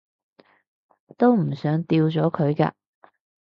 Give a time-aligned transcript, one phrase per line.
[1.15, 2.73] 都唔想掉咗佢㗎